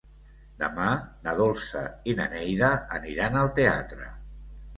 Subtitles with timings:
[0.61, 0.85] Demà
[1.27, 4.11] na Dolça i na Neida aniran al teatre.